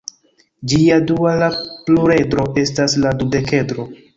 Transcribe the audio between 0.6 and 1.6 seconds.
Ĝia duala